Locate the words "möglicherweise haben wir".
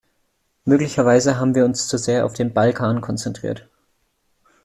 0.65-1.63